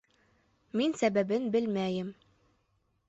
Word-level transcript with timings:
Мин 0.79 0.95
сәбәбен 1.01 1.45
белмәйем 1.57 2.11